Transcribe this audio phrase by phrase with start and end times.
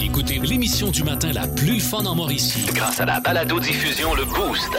[0.00, 2.66] Écoutez l'émission du matin la plus fun en Mauricie.
[2.74, 4.70] Grâce à la balado-diffusion Le Boost.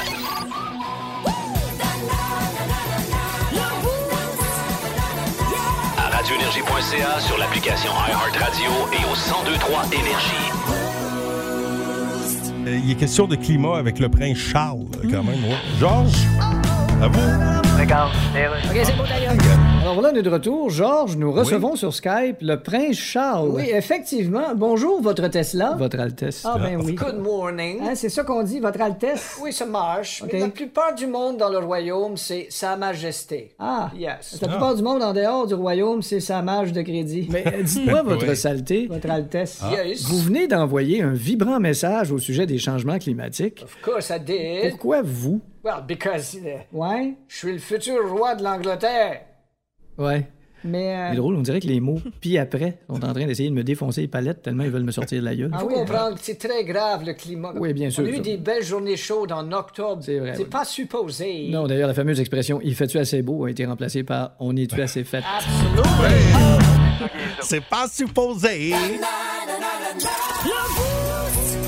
[5.98, 10.52] À radioénergie.ca, sur l'application iHeartRadio et au 1023 Énergie.
[12.68, 15.44] Euh, Il est question de climat avec le prince Charles, quand même.
[15.44, 15.58] ouais.
[15.80, 16.12] Georges,
[17.02, 17.78] à vous.
[17.80, 18.12] Regarde,
[18.70, 19.34] OK, c'est bon d'ailleurs.
[19.92, 20.70] Alors voilà, on est de retour.
[20.70, 23.50] Georges, nous recevons sur Skype le prince Charles.
[23.50, 24.56] Oui, effectivement.
[24.56, 25.76] Bonjour, votre Tesla.
[25.78, 26.44] Votre Altesse.
[26.46, 26.96] Ah, ben oui.
[26.96, 27.82] Good morning.
[27.82, 29.38] Hein, c'est ça qu'on dit, votre Altesse?
[29.44, 30.24] Oui, ça marche.
[30.32, 33.52] Mais la plupart du monde dans le royaume, c'est Sa Majesté.
[33.60, 33.92] Ah.
[33.94, 34.40] Yes.
[34.42, 37.28] La plupart du monde en dehors du royaume, c'est sa mage de crédit.
[37.30, 38.36] Mais dites-moi, votre Oui.
[38.38, 39.60] saleté, votre Altesse.
[39.74, 40.04] Yes.
[40.06, 43.62] Vous venez d'envoyer un vibrant message au sujet des changements climatiques.
[43.62, 44.70] Of course I did.
[44.70, 45.42] Pourquoi vous?
[45.66, 47.14] Well, because uh, Ouais?
[47.28, 49.24] je suis le futur roi de l'Angleterre.
[50.02, 50.28] Ouais.
[50.64, 53.50] Mais euh, C'est drôle, on dirait que les mots puis après sont en train d'essayer
[53.50, 55.50] de me défoncer les palettes tellement ils veulent me sortir de la gueule.
[55.52, 57.52] il faut comprendre que c'est très grave le climat.
[57.56, 58.22] Oui, bien sûr, On a eu ça.
[58.22, 60.04] des belles journées chaudes en octobre.
[60.06, 60.50] C'est vrai, C'est oui.
[60.50, 61.48] pas supposé.
[61.50, 64.80] Non, d'ailleurs, la fameuse expression «il fait-tu assez beau» a été remplacée par «on est-tu
[64.80, 65.24] assez fait
[67.42, 68.74] C'est pas supposé.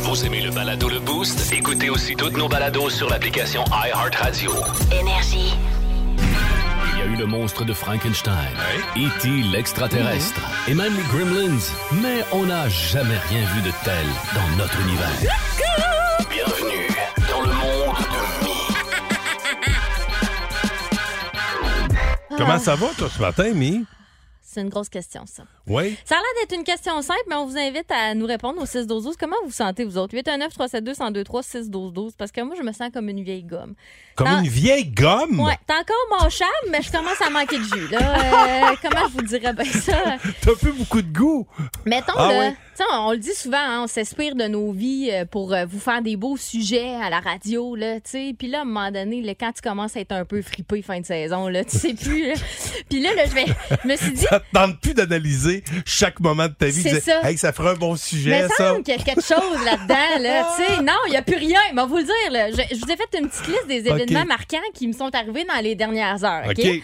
[0.04, 1.52] Vous aimez le balado Le Boost?
[1.52, 4.52] Écoutez aussi toutes nos balados sur l'application iHeartRadio.
[5.02, 5.56] Énergie.
[7.04, 8.56] Il y a eu le monstre de Frankenstein,
[8.96, 9.28] E.T.
[9.52, 11.60] l'extraterrestre, et même les Gremlins,
[12.02, 15.10] mais on n'a jamais rien vu de tel dans notre univers.
[16.30, 16.88] Bienvenue
[17.30, 18.56] dans le monde de Mi.
[22.38, 23.86] Comment ça va, toi, ce matin, Mi?
[24.54, 25.44] C'est une grosse question, ça.
[25.66, 25.98] Oui.
[26.06, 28.67] Ça a l'air d'être une question simple, mais on vous invite à nous répondre au
[28.67, 30.14] 6 12 12 Comment vous sentez, vous autres?
[30.14, 33.44] 819 372 1023 6 12 12 Parce que moi, je me sens comme une vieille
[33.44, 33.73] gomme.
[34.16, 35.40] Comme une vieille gomme.
[35.40, 37.88] Ouais, t'es encore mon chum, mais je commence à manquer de jus.
[37.90, 38.00] Là.
[38.00, 40.18] Euh, comment je vous dirais bien ça?
[40.42, 41.48] T'as plus beaucoup de goût.
[41.86, 42.52] Mettons, Ah là,
[42.94, 46.02] on, le dit souvent, hein, on s'inspire de nos vies euh, pour euh, vous faire
[46.02, 48.36] des beaux sujets à la radio, là, tu sais.
[48.38, 50.82] Puis là, à un moment donné, là, quand tu commences à être un peu fripé
[50.82, 52.28] fin de saison, là, tu sais plus.
[52.28, 52.34] là.
[52.90, 56.54] Puis là, là, je me suis dit, Ça te tente plus d'analyser chaque moment de
[56.54, 56.82] ta vie.
[56.82, 57.22] C'est ça.
[57.24, 58.70] Hey, ça ferait un bon Mais sujet, il ça.
[58.70, 60.82] semble qu'il y a quelque chose là-dedans, là.
[60.84, 61.60] non, il n'y a plus rien.
[61.74, 62.52] Mais on va vous le dire, là.
[62.52, 64.02] Je, je vous ai fait une petite liste des OK.
[64.03, 66.45] Événements marquants qui me sont arrivés dans les dernières heures.
[66.45, 66.59] OK?
[66.59, 66.81] OK.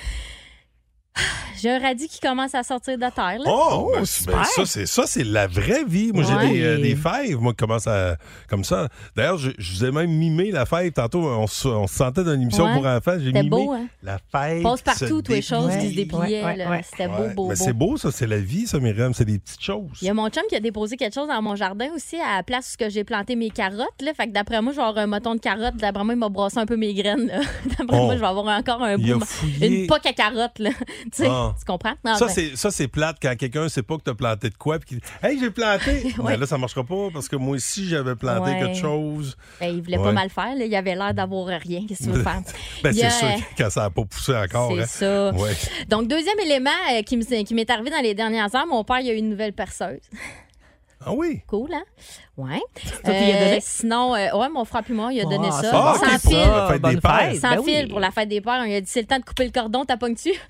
[1.62, 3.46] J'ai un radis qui commence à sortir de terre, là.
[3.48, 6.12] Oh, ben, c'est- ben, ça, c'est ça, c'est la vraie vie.
[6.14, 6.48] Moi, Ouais.
[6.48, 8.16] j'ai des, euh, des fèves, moi, qui commencent à.
[8.48, 8.88] Comme ça.
[9.14, 10.90] D'ailleurs, je, je vous ai même mimé la fève.
[10.94, 12.76] Tantôt, on, se- on se sentait dans une émission Ouais.
[12.76, 13.16] pour enfants.
[13.20, 13.88] J'ai C'était mimé beau, hein?
[14.04, 14.64] la fève.
[14.64, 16.70] Passe se partout, tous les choses qui se dépliaient, Ouais, là.
[16.70, 17.64] ouais, C'était Ouais, beau, beau, mais beau.
[17.66, 19.14] c'est beau, ça, c'est la vie, ça, Myriam.
[19.14, 19.90] C'est des petites choses.
[20.02, 22.38] Il y a mon chum qui a déposé quelque chose dans mon jardin aussi, à
[22.38, 24.02] la place où j'ai planté mes carottes.
[24.02, 24.14] Là.
[24.16, 25.76] Fait que d'après moi, je vais avoir un moton de carottes.
[25.76, 27.28] D'après moi, il m'a brassé un peu mes graines.
[27.28, 27.40] là.
[27.78, 28.06] D'après Oh.
[28.06, 29.20] moi, je vais avoir encore un bout.
[29.62, 30.60] Une poque à carottes.
[30.60, 30.70] Là.
[31.30, 31.56] Ah.
[31.58, 31.94] tu comprends?
[32.06, 34.50] Non, Ça, ben, c'est, ça, c'est plate quand quelqu'un sait pas que tu as planté
[34.50, 34.80] de quoi.
[34.80, 36.14] Puis qu'il dit Hey, j'ai planté.
[36.24, 38.60] Mais là, ça marchera pas parce que moi aussi, j'avais planté Ouais.
[38.60, 39.38] quelque chose.
[39.60, 40.04] ben, il voulait Ouais.
[40.04, 40.56] pas mal faire.
[40.56, 40.66] Là.
[40.66, 41.86] Il avait l'air d'avoir rien.
[41.88, 42.42] Qu'est-ce que tu veux faire?
[42.84, 44.74] Ben, c'est a- sûr que quand ça n'a pas poussé encore.
[44.88, 45.32] C'est hein.
[45.34, 45.86] ça.
[45.88, 49.14] Donc, deuxième élément euh, qui m'est arrivé dans les dernières heures, mon père, il a
[49.14, 50.00] eu une nouvelle perceuse.
[51.06, 51.42] Ah oui?
[51.48, 51.84] Cool, hein?
[52.40, 52.62] Ouais.
[53.06, 53.60] donné?
[53.62, 55.72] Sinon, euh, ouais, mon frère puis moi, il a donné ça.
[55.72, 56.38] Sans fil.
[56.44, 57.20] pour la fête bonne des pères.
[57.32, 57.42] fête.
[57.42, 57.88] Sans Ben fil oui.
[57.88, 58.66] pour la fête des pères.
[58.66, 60.32] Il a dit c'est le temps de couper le cordon, t'as pognes-tu?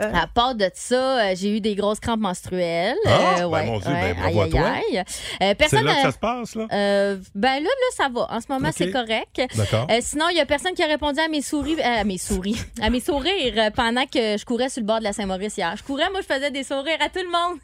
[0.00, 2.96] à part de ça, euh, j'ai eu des grosses crampes menstruelles.
[3.06, 4.98] Ah, Euh, ben, ouais, mon Dieu, ouais, ben, aïe, aïe, aïe.
[4.98, 5.02] Euh,
[5.38, 5.84] C'est personne.
[5.84, 6.66] là que euh, ça se passe, là?
[6.72, 8.26] euh, ben là, là, ça va.
[8.30, 9.40] En ce moment, c'est correct.
[9.56, 9.86] D'accord.
[9.90, 12.18] Euh, sinon, il y a personne qui a répondu à mes souris, euh, à mes
[12.18, 15.56] souris, à mes sourires euh, pendant que je courais sur le bord de la Saint-Maurice
[15.56, 15.74] hier.
[15.76, 17.58] Je courais, moi, je faisais des sourires à tout le monde.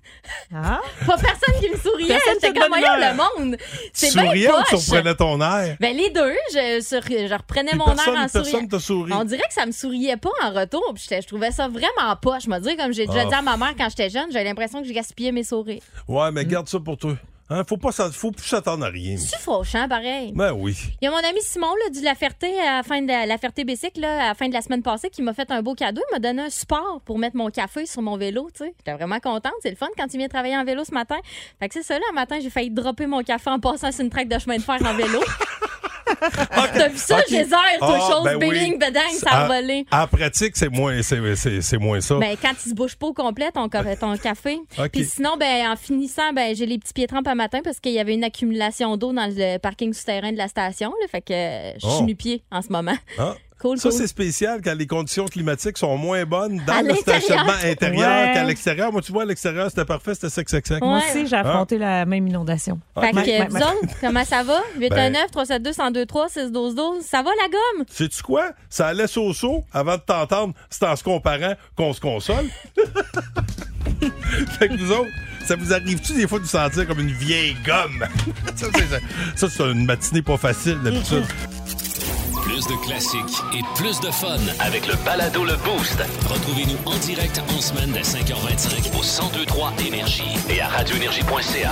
[0.54, 0.80] Ah?
[1.06, 2.19] Pas personne qui me souriait.
[2.24, 3.56] Personne J'étais te comme, voyons le monde.
[3.58, 5.76] Tu C'est bien souriais ou tu reprenais ton air?
[5.80, 8.44] Ben, les deux, je, sur- je reprenais Puis mon personne, air en souriant.
[8.44, 9.12] personne t'a souri.
[9.12, 10.84] On dirait que ça me souriait pas en retour.
[10.94, 12.44] Puis je trouvais ça vraiment poche.
[12.44, 13.28] Je me dis, comme j'ai déjà Ah.
[13.28, 15.82] dit à ma mère quand j'étais jeune, j'avais l'impression que je gaspillais mes sourires.
[16.08, 17.14] Ouais, mais garde ça pour toi.
[17.52, 19.16] Hein, faut pas faut plus s'attendre à rien.
[19.16, 20.32] C'est fauchant, pareil?
[20.36, 20.76] Ben oui.
[21.00, 23.26] Il y a mon ami Simon là, du La Ferté à la fin de la,
[23.26, 25.60] la Ferté Bicycle là, à la fin de la semaine passée qui m'a fait un
[25.60, 26.00] beau cadeau.
[26.10, 28.48] Il m'a donné un support pour mettre mon café sur mon vélo.
[28.54, 28.74] tu sais.
[28.78, 29.52] J'étais vraiment contente.
[29.62, 31.16] C'est le fun quand il vient travailler en vélo ce matin.
[31.58, 34.04] Fait que c'est ça, là, un matin, j'ai failli dropper mon café en passant sur
[34.04, 35.20] une traque de chemin de fer en vélo.
[36.74, 37.24] T'as vu ça, Ok.
[37.28, 37.46] Geyser,
[37.78, 38.50] toi, Ah, chose, ben oui.
[38.50, 39.86] béling, bedang, ça a En- volé.
[39.92, 42.16] En pratique, c'est moins, c'est, c'est- c'est moins ça.
[42.18, 44.58] Ben, quand il se bouge pas au complet, ton, ca- ton café.
[44.78, 44.90] Ok.
[44.92, 47.92] Puis sinon, ben, en finissant, ben, j'ai les petits pieds trempes à matin parce qu'il
[47.92, 50.90] y avait une accumulation d'eau dans le parking souterrain de la station.
[51.00, 52.04] Là, fait que euh, je suis Oh.
[52.04, 52.96] nu-pied en ce moment.
[53.18, 53.34] Ah.
[53.60, 53.98] Cool, Ça, cool.
[53.98, 58.30] c'est spécial quand les conditions climatiques sont moins bonnes dans À le stationnement intérieur Ouais.
[58.32, 58.90] qu'à l'extérieur.
[58.90, 60.80] Moi, tu vois, à l'extérieur, c'était parfait, c'était sec, sec, sec.
[60.82, 61.02] Moi Ouais.
[61.10, 62.80] aussi, j'ai affronté la même inondation.
[62.98, 64.60] Fait que, euh, vous autres, comment ça va?
[64.78, 67.84] 819 Ben- 372 1023 6 12 12 Ça va la gomme?
[67.90, 68.52] Sais-tu quoi?
[68.70, 70.54] Ça allait au avant de t'entendre.
[70.70, 72.46] C'est en se comparant qu'on se console.
[74.58, 75.10] fait que vous autres,
[75.46, 78.04] ça vous arrive-tu des fois de vous sentir comme une vieille gomme?
[78.56, 79.00] ça, c'est,
[79.36, 81.24] ça, c'est une matinée pas facile d'habitude.
[82.52, 86.02] Plus de classiques et plus de fun avec le balado Le Boost.
[86.28, 89.02] Retrouvez-nous en direct en semaine dès 5h25 au
[89.36, 91.70] 1023 Énergie et à radioénergie.ca.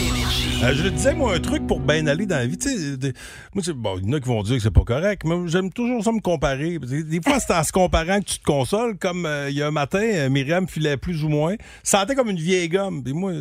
[0.00, 0.64] Énergie.
[0.64, 2.58] Euh, je le disais, moi, un truc pour bien aller dans la vie.
[2.58, 3.12] Tu sais, des-
[3.54, 5.46] moi, c'est- bon, il y en a qui vont dire que c'est pas correct, mais
[5.48, 6.78] j'aime toujours ça me comparer.
[6.80, 8.98] Des des fois, c'est en se comparant que tu te consoles.
[8.98, 11.54] Comme euh, il y a un matin, euh, Myriam filait plus ou moins.
[11.84, 13.02] Sentait comme une vieille gomme.
[13.04, 13.32] Puis moi,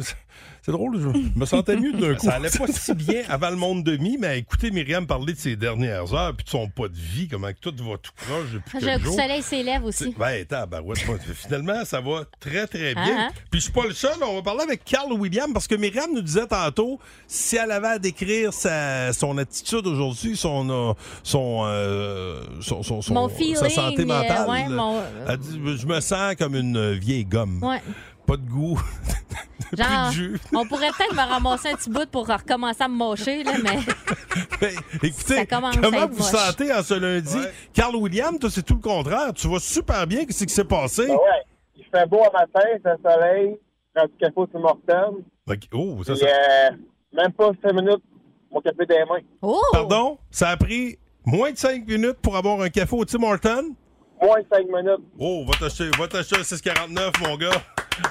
[0.66, 2.26] c'est- drôle, je me sentais mieux d'un coup.
[2.26, 5.56] Ça allait pas si bien avant le monde demi, mais écoutez Myriam parler de ses
[5.56, 8.80] dernières heures, puis de son pas de vie, comment que tout va tout proche depuis
[8.82, 9.22] J'ai un quelques coup de jours.
[9.22, 10.16] soleil s'élève aussi.
[10.18, 13.16] Ben, tabarouette, moi, finalement, ça va très, très bien.
[13.18, 13.34] Ah, ah.
[13.52, 14.12] Puis je suis pas le seul.
[14.28, 17.88] On va parler avec Carl William parce que Myriam nous disait tantôt si elle avait
[17.88, 23.70] à décrire sa, son attitude aujourd'hui, son, euh, son, euh, son, son, son- Mon sa
[23.70, 24.50] santé euh, mentale.
[24.50, 27.60] ouais, mon- Elle dit, je me sens comme une vieille gomme.
[27.64, 27.82] Ouais.
[28.26, 28.80] Pas de goût.
[29.78, 30.40] Genre, Plus de jus.
[30.54, 33.78] on pourrait peut-être me ramasser un petit bout pour recommencer à me mocher, là, mais
[34.62, 34.72] Ben,
[35.04, 36.32] écoutez, Ça commence à comment vous moche.
[36.32, 37.38] sentez en ce lundi?
[37.74, 39.34] Carl William, toi, c'est tout le contraire.
[39.34, 40.26] Tu vas super bien.
[40.26, 41.08] Qu'est-ce qui s'est passé?
[41.08, 41.44] Ben ouais,
[41.76, 43.58] il fait beau un matin, c'est le soleil,
[43.96, 45.18] je prends du café au Tim Hortons,
[45.48, 45.60] Ok.
[45.74, 46.70] Oh, ça, ça- euh,
[47.14, 48.04] même pas cinq minutes,
[48.52, 49.20] mon café des mains.
[49.42, 49.62] oh!
[49.72, 50.18] Pardon?
[50.32, 53.76] Ça a pris moins de 5 minutes pour avoir un café au Tim Hortons?
[54.22, 55.06] Moins de cinq minutes.
[55.20, 57.62] Oh, va t'acheter, va t'acheter un 649, mon gars.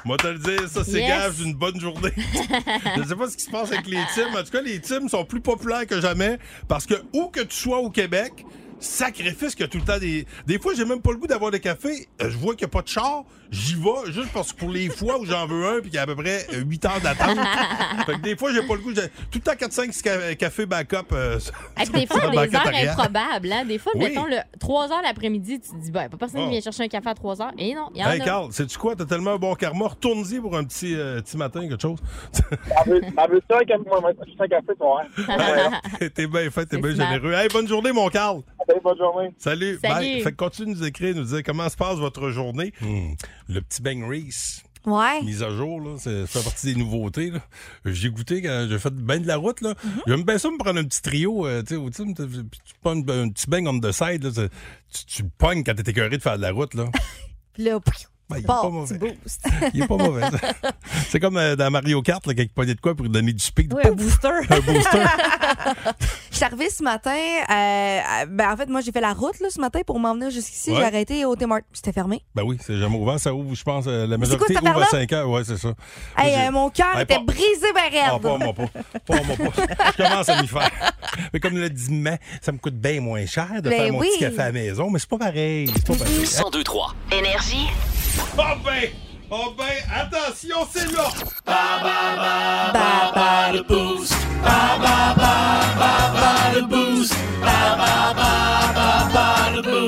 [0.04, 1.08] Moi, te le dire, ça, c'est Yes.
[1.08, 2.12] gage d'une bonne journée.
[2.96, 4.34] Je sais pas ce qui se passe avec les teams.
[4.34, 7.56] En tout cas, les teams sont plus populaires que jamais parce que où que tu
[7.56, 8.32] sois au Québec,
[8.84, 10.26] sacrifice qu'il y a tout le temps des.
[10.46, 12.08] Des fois, j'ai même pas le goût d'avoir des cafés.
[12.22, 13.24] Euh, Je vois qu'il n'y a pas de char.
[13.50, 15.98] J'y vais juste parce que pour les fois où j'en veux un puis qu'il y
[15.98, 17.38] a à peu près 8 heures d'attente.
[18.06, 18.92] fait que des fois, j'ai pas le goût.
[18.94, 21.12] J'ai tout le temps 4-5 ca- cafés backup.
[21.12, 21.38] euh,
[21.76, 23.52] Avec des fois, banquette heures improbables.
[23.52, 23.64] Hein?
[23.64, 24.04] Des fois, Oui.
[24.08, 26.44] mettons, le 3 heures l'après-midi, tu te dis, ben, pas personne Oh.
[26.46, 27.52] qui vient chercher un café à 3 heures.
[27.58, 28.24] Et non, il y en Hey, a.
[28.24, 28.96] Carl, sais-tu quoi?
[28.96, 29.86] T'as tellement un bon karma.
[29.88, 31.98] Retourne-y pour un petit, euh, petit matin, quelque chose.
[32.86, 33.00] Elle veut,
[33.48, 35.02] ça, un café, café, toi.
[35.28, 35.70] Hein?
[36.14, 37.32] t'es bien fait, t'es bien généreux.
[37.32, 38.42] Hey, bonne journée, mon Carl.
[38.74, 39.28] Allez, bonne journée.
[39.38, 39.78] Salut.
[39.80, 39.94] Salut.
[39.94, 40.22] Bye.
[40.22, 42.72] Fait que continue de nous écrire, nous dire comment se passe votre journée.
[42.80, 43.12] Hmm.
[43.48, 44.62] Le petit Bang Reese.
[44.84, 45.22] Ouais.
[45.22, 47.30] Mise à jour, là, c'est- ça fait partie des nouveautés.
[47.30, 47.38] là.
[47.86, 49.60] J'ai goûté quand j'ai fait bien de la route.
[49.62, 49.72] là.
[49.74, 50.00] Mm-hmm.
[50.08, 51.46] J'aime bien ça me prendre un petit trio.
[51.46, 54.24] euh, tu sais, tu tu prends un, petit bang on the side.
[54.24, 54.48] là,
[54.92, 56.74] tu, tu pognes quand t'es écœuré de faire de la route.
[56.74, 56.86] Là.
[57.54, 58.96] Puis là, pfiou, Ben, il est pas mauvais.
[59.74, 60.22] Il est pas mauvais.
[61.10, 63.72] c'est comme euh, dans Mario Kart, là, pognait de quoi pour lui donner du speed.
[63.74, 64.28] Oui, un booster.
[64.48, 64.98] Un booster.
[66.30, 67.10] Je suis arrivée ce matin.
[67.14, 70.30] euh, ben, en fait, moi, j'ai fait la route là, ce matin pour m'en venir
[70.30, 70.70] jusqu'ici.
[70.70, 70.76] Ouais.
[70.78, 71.60] J'ai arrêté au Hortons.
[71.72, 72.22] C'était fermé.
[72.34, 73.20] Ben oui, c'est jamais ouvert.
[73.20, 75.00] Ça ouvre, je pense, euh, la quoi majorité cette ouvre à affaire-là?
[75.02, 75.28] 5 heures.
[75.30, 75.68] Ouais, c'est ça.
[76.16, 78.22] Hey, Moi, j'ai- euh, mon cœur Hey, était pas- brisé, ben Ah, raide.
[78.22, 78.66] pas moi pas.
[79.06, 79.62] Pas moi pas.
[79.96, 80.70] Je commence à m'y faire.
[81.32, 84.00] Mais comme le dit mais ça me coûte bien moins cher de Ben faire mon
[84.00, 84.08] oui.
[84.12, 85.70] petit café à la maison, mais c'est pas pareil.
[85.76, 86.18] C'est pas pareil.
[86.18, 86.94] 1023.
[87.12, 87.66] Énergie.
[88.36, 88.90] Oh ben!
[89.30, 89.64] Oh ben!
[89.92, 91.10] Attention, c'est là!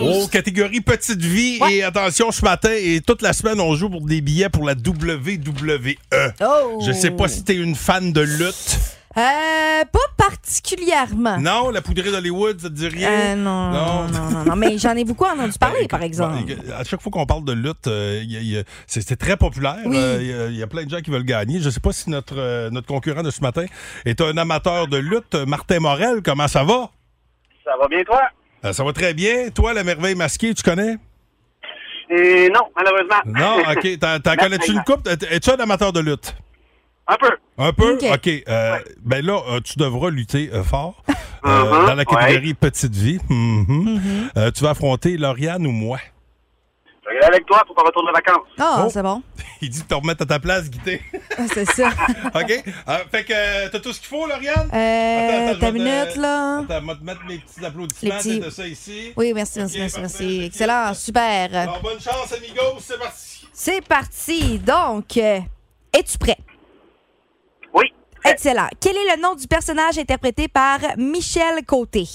[0.02, 1.58] Oh, catégorie petite vie.
[1.70, 4.74] Et attention, ce matin et toute la semaine, on joue pour des billets pour la
[4.74, 5.94] WWE.
[6.40, 6.80] Oh.
[6.86, 8.95] Je sais pas si t'es une fan de lutte.
[9.18, 11.38] Euh, pas particulièrement.
[11.38, 13.10] Non, la poudrée d'Hollywood, ça te dit rien?
[13.10, 16.36] Euh, non, non, non, non, non, mais j'en ai beaucoup entendu parler, Ben, par exemple.
[16.78, 19.78] à chaque fois qu'on parle de lutte, euh, il il c'est très populaire.
[19.86, 19.96] Oui.
[19.96, 21.60] Euh, Il y a- il y, a plein de gens qui veulent gagner.
[21.60, 23.64] Je ne sais pas si notre, euh, notre concurrent de ce matin
[24.04, 25.34] est un amateur de lutte.
[25.46, 26.90] Martin Morel, comment ça va?
[27.64, 28.20] Ça va bien, toi?
[28.66, 29.48] Euh, ça va très bien.
[29.50, 30.96] Toi, la merveille masquée, tu connais?
[32.10, 33.22] Et non, malheureusement.
[33.26, 33.98] Non, OK.
[33.98, 35.08] T'en t'en connais-tu une coupe?
[35.08, 36.34] Es-tu un amateur de lutte?
[37.08, 37.30] Un peu.
[37.58, 37.98] Un peu?
[38.12, 38.28] OK.
[38.48, 41.12] Euh, Ben là, euh, tu devras lutter euh, fort euh,
[41.64, 43.18] Mhm, dans la catégorie petite vie.
[43.28, 43.64] Mhm.
[43.68, 44.30] Mm-hmm.
[44.38, 45.98] Euh, tu vas affronter Lauriane ou moi?
[47.04, 48.48] Je vais aller avec toi pour ton retour de vacances.
[48.58, 48.90] Ah, Oh.
[48.92, 49.22] c'est bon.
[49.62, 51.00] Il dit de te remettre à ta place, Guité.
[51.38, 51.88] Ah, C'est ça.
[52.34, 52.50] OK?
[52.88, 54.68] Euh, fait que t'as tout ce qu'il faut, Lauriane?
[54.74, 56.58] Euh, Attends, ta te- minute, là.
[56.58, 58.10] Attends, je vais te mettre mes petits applaudissements.
[58.14, 58.40] Les petits.
[58.40, 59.12] T'as ça ici.
[59.16, 60.42] Oui, merci, merci, Ok, merci, merci.
[60.46, 61.54] Excellent, super.
[61.54, 62.80] Alors, bonne chance, amigos.
[62.80, 63.46] C'est parti.
[63.52, 64.58] C'est parti.
[64.58, 66.36] Donc, es-tu prêt?
[68.26, 68.32] Oui.
[68.32, 68.68] Excellent.
[68.80, 72.06] Quel est le nom du personnage interprété par Michel Côté?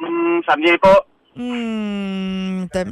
[0.00, 1.06] Hum, ça me vient pas.
[1.36, 2.84] Hmm, t'as-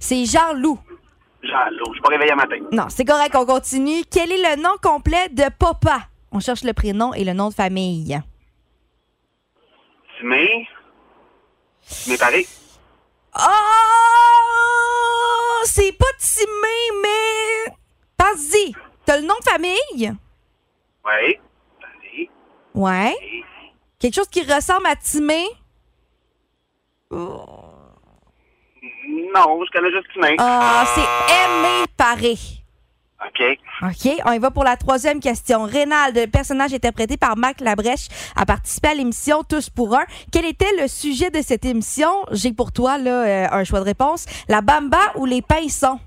[0.00, 0.78] c'est Jean-Loup.
[1.42, 2.56] Jean-Loup, je suis pas réveillé matin.
[2.70, 4.02] Non, c'est correct, on continue.
[4.10, 6.02] Quel est le nom complet de Papa?
[6.30, 8.20] On cherche le prénom et le nom de famille.
[10.18, 10.68] Timé.
[11.86, 12.46] Timé Paris.
[13.36, 14.01] Oh!
[15.64, 17.72] C'est pas Timé, mais.
[18.16, 18.74] Pense-y.
[19.04, 20.12] T'as le nom de famille?
[21.04, 21.40] Oui.
[22.74, 23.16] Ouais.
[23.98, 25.44] Quelque chose qui ressemble à Timé?
[27.10, 27.24] Non,
[29.64, 30.36] je connais juste Timé.
[30.38, 31.00] Ah, c'est
[31.34, 32.34] Aimé Paré.
[33.26, 33.58] OK?
[33.82, 35.64] OK, on y va pour la troisième question.
[35.64, 40.04] Rénal, le personnage interprété par Marc Labrèche, a participé à l'émission Tous pour un.
[40.32, 42.10] Quel était le sujet de cette émission?
[42.32, 44.26] J'ai pour toi là, euh, un choix de réponse.
[44.48, 46.00] La bamba ou les pinsons?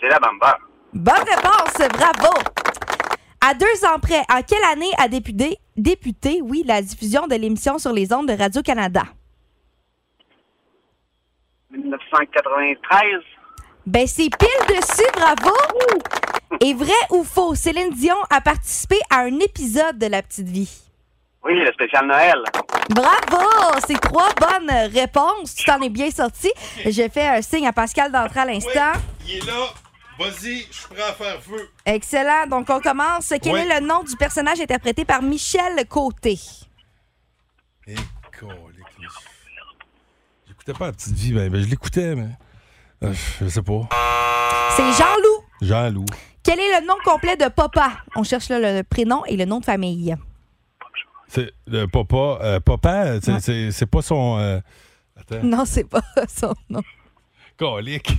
[0.00, 0.58] C'est la bamba.
[0.92, 2.34] Bonne réponse, bravo!
[3.46, 7.78] À deux ans près, en quelle année a débuté, débuté oui, la diffusion de l'émission
[7.78, 9.02] sur les ondes de Radio-Canada?
[11.70, 13.35] 1993.
[13.86, 15.54] Ben, c'est pile dessus, bravo!
[16.60, 20.70] Et vrai ou faux, Céline Dion a participé à un épisode de La Petite Vie.
[21.44, 22.42] Oui, le spécial Noël.
[22.90, 23.78] Bravo!
[23.86, 25.54] C'est trois bonnes réponses.
[25.54, 26.50] Tu t'en es bien sorti.
[26.84, 28.92] J'ai fait un signe à Pascal d'entrer à l'instant.
[29.26, 29.68] Il est là.
[30.18, 31.68] Vas-y, je suis prêt à faire feu.
[31.84, 32.46] Excellent.
[32.48, 33.32] Donc, on commence.
[33.42, 33.60] Quel Oui.
[33.60, 36.38] est le nom du personnage interprété par Michel Côté?
[37.84, 39.06] Colique, les-
[40.48, 42.28] J'écoutais pas la petite vie, ben, ben, je l'écoutais, mais.
[43.02, 43.88] Euh, je sais pas.
[44.76, 45.44] C'est Jean-Loup.
[45.62, 46.04] Jean-Loup.
[46.42, 47.92] Quel est le nom complet de Papa?
[48.14, 50.14] On cherche là, le prénom et le nom de famille.
[51.28, 52.38] C'est le papa.
[52.42, 54.38] euh, papa, c'est- c'est c'est pas son.
[54.38, 54.60] euh,
[55.18, 55.42] Attends.
[55.42, 56.82] Non, c'est pas son nom.
[57.58, 58.12] Colique.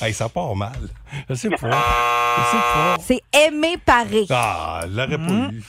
[0.00, 0.72] Hey, ça part mal.
[1.28, 1.56] Je sais pas.
[1.58, 2.96] Je sais pas.
[3.00, 4.24] C'est Aimé Paré.
[4.30, 5.62] Ah, je l'aurais pas eu.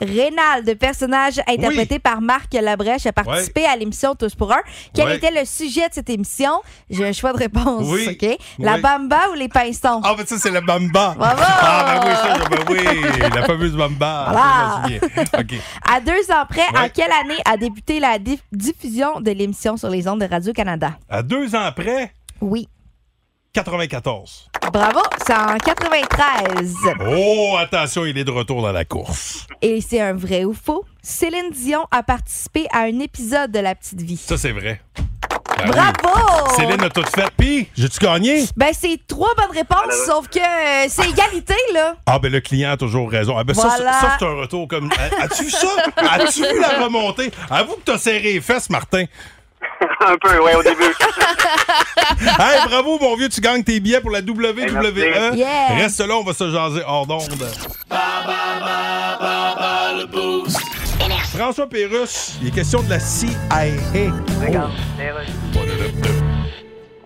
[0.00, 4.60] Rénal, de personnage interprété par Marc Labrèche, a participé à l'émission Tous pour un.
[4.94, 5.16] Quel Ouais.
[5.16, 6.60] était le sujet de cette émission?
[6.90, 7.84] J'ai un choix de réponse.
[7.86, 8.18] Oui.
[8.58, 8.80] La Oui.
[8.80, 10.00] bamba ou les pinsons?
[10.02, 11.14] Ah, ben ça, c'est la bamba.
[11.16, 11.42] Bravo!
[11.44, 13.20] Ah, ben oui, ça, ben oui.
[13.34, 14.26] La fameuse bamba.
[14.30, 14.98] Voilà.
[15.48, 15.56] Je.
[15.88, 19.88] À deux ans près, en quelle année a débuté la diff- diffusion de l'émission sur
[19.90, 20.92] les ondes de Radio-Canada?
[21.08, 22.68] À deux ans après, Oui.
[23.52, 24.48] 94.
[24.72, 26.74] Bravo, c'est en 93.
[27.06, 29.46] Oh, attention, il est de retour dans la course.
[29.60, 30.86] Et c'est un vrai ou faux?
[31.02, 34.16] Céline Dion a participé à un épisode de La Petite Vie.
[34.16, 34.80] Ça, c'est vrai.
[35.58, 35.70] Ben oui.
[35.70, 36.48] Bravo!
[36.56, 37.28] Céline a tout fait.
[37.36, 38.44] Puis, j'ai-tu gagné?
[38.56, 41.94] Ben, c'est trois bonnes réponses, sauf que euh, c'est égalité, là.
[42.06, 43.36] Ah, ben le client a toujours raison.
[43.36, 43.92] Ah, ben ça, Voilà.
[43.92, 44.88] ça, ça, c'est un retour comme.
[45.20, 45.68] As-tu vu ça?
[45.96, 47.30] As-tu vu la remontée?
[47.50, 49.04] Avoue que t'as serré les fesses, Martin.
[50.00, 50.82] Un peu, ouais, au début.
[52.38, 54.54] Hey, bravo, mon vieux, tu gagnes tes billets pour la WWE.
[54.54, 55.38] merci.
[55.38, 55.74] Yeah.
[55.76, 57.46] Reste là, on va se jaser hors d'onde.
[61.34, 63.32] François Pérusse, il est question de la CIA.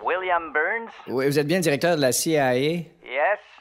[0.05, 0.91] William Burns.
[1.09, 2.57] Oui, vous êtes bien directeur de la CIA.
[2.59, 2.83] Yes.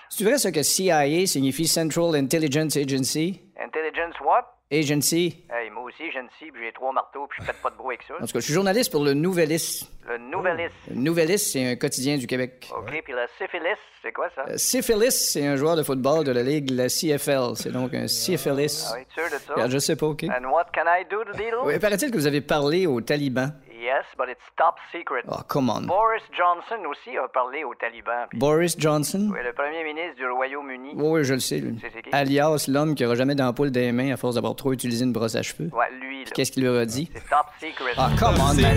[0.10, 3.42] C'est vrai ça que CIA signifie Central Intelligence Agency?
[3.60, 4.55] Intelligence what?
[4.72, 5.44] Agency.
[5.52, 7.76] Hey, moi aussi, j'ai une scie, puis j'ai trois marteaux, puis je fais pas de
[7.76, 8.16] bruit avec ça.
[8.16, 9.92] En tout cas, je suis journaliste pour le Nouvelliste.
[10.10, 10.74] Le Nouvelliste.
[10.90, 12.68] Le Nouvelliste, c'est un quotidien du Québec.
[12.76, 14.46] OK, puis le syphilis, c'est quoi ça?
[14.50, 17.56] Euh, Syphilis, c'est un joueur de football de la ligue, la CFL.
[17.56, 18.88] C'est donc un syphilis.
[18.92, 19.54] Ah oui, sûr de ça?
[19.54, 20.24] Regarde, je sais pas, OK?
[20.24, 21.54] And what can I do to deal?
[21.64, 23.54] Oui, paraît-il que vous avez parlé aux talibans.
[23.86, 25.24] Yes, but it's top secret.
[25.28, 25.82] Oh, come on.
[25.86, 28.26] Boris Johnson aussi a parlé aux talibans.
[28.34, 29.30] Boris Johnson?
[29.32, 30.94] Oui, le premier ministre du Royaume-Uni.
[30.96, 31.78] Oui, oui, je le sais, lui.
[31.80, 32.10] C'est- c'est qui?
[32.12, 35.36] Alias, l'homme qui aura jamais d'ampoule des mains à force d'avoir trop utilisé une brosse
[35.36, 35.70] à cheveux.
[35.72, 36.24] Ouais, lui, là.
[36.26, 37.12] Puis Qu'est-ce qu'il leur a dit?
[37.14, 37.92] C'est top secret.
[37.96, 38.76] Ah, come on, man.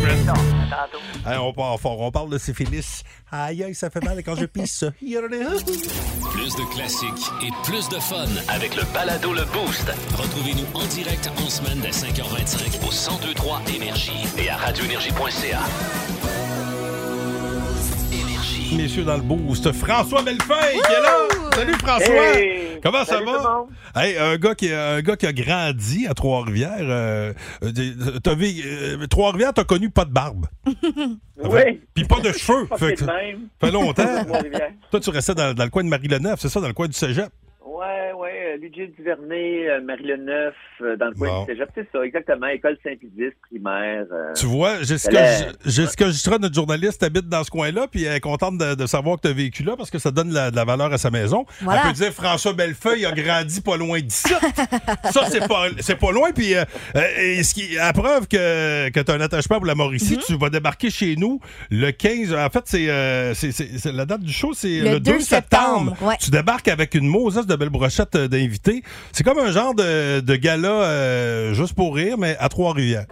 [1.26, 3.02] Hey, on part fort, on parle de syphilis.
[3.30, 4.84] Aïe, aïe, ça fait mal quand je pisse.
[5.00, 9.90] Plus de classiques et plus de fun avec le balado Le Boost.
[10.16, 15.60] Retrouvez-nous en direct en semaine dès 5h25 au 1023 Énergie et à radioénergie.ca.
[18.76, 21.37] Messieurs dans le boost, François Bellefeuille qui est là.
[21.58, 22.38] Salut François.
[22.38, 22.80] Hey!
[22.80, 23.66] Comment ça va?
[23.96, 26.76] Hey, un gars qui un gars qui a grandi à Trois-Rivières.
[26.82, 27.32] euh,
[27.64, 27.72] euh,
[28.24, 30.46] euh, Trois-Rivières, t'as connu pas de barbe.
[31.40, 31.80] Oui.
[31.94, 32.66] Puis pas de cheveux.
[32.66, 34.24] Pas Fait longtemps.
[34.90, 36.94] Toi, tu restais dans, dans le coin de Marie-Leneuve, c'est ça, dans le coin du
[36.94, 37.28] cégep?
[38.60, 41.44] Luigi Duvernay, euh, Marie-Le-Neuf, euh, dans le coin Bon.
[41.44, 41.68] du cégep.
[41.74, 42.46] C'est ça, exactement.
[42.48, 44.04] École Saint-Pédis, primaire.
[44.12, 48.20] euh, Tu vois, Jessica, Jessica Justra, notre journaliste, habite dans ce coin-là, puis elle est
[48.20, 50.56] contente de, de savoir que tu as vécu là parce que ça donne la- de
[50.56, 51.44] la valeur à sa maison.
[51.62, 51.82] Voilà.
[51.84, 54.28] Elle peut dire François Bellefeuille a grandi pas loin d'ici.
[55.12, 56.30] ça, c'est pas, c'est pas loin.
[56.32, 56.64] Puis, euh,
[57.20, 60.26] et ce qui, à preuve que, que tu as un attachement pour la Mauricie, Mm-hmm.
[60.26, 61.38] tu vas débarquer chez nous
[61.70, 62.32] le 15.
[62.34, 65.12] En fait, c'est, euh, c'est, c'est- c'est- la date du show, c'est Le le, 2
[65.14, 65.90] 2 septembre.
[65.90, 66.16] septembre, ouais.
[66.20, 68.26] Tu débarques avec une Moses de belle brochette euh,
[69.12, 73.06] C'est comme un genre de, de gala euh, juste pour rire, mais à Trois-Rivières.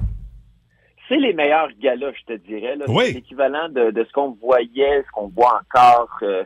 [1.08, 2.76] C'est les meilleurs galas, je te dirais.
[2.88, 3.04] Oui.
[3.06, 6.44] C'est l'équivalent de, de ce qu'on voyait, ce qu'on voit encore euh,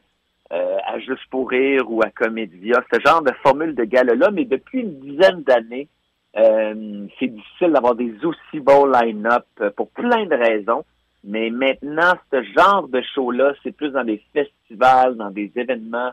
[0.52, 2.82] euh, à Juste pour rire ou à Comédia.
[2.92, 5.88] Ce genre de formule de gala-là, mais depuis une dizaine d'années,
[6.35, 10.85] c'est difficile d'avoir des aussi beaux line-up pour plein de raisons.
[11.25, 16.12] Mais maintenant, ce genre de show-là, c'est plus dans des festivals, dans des événements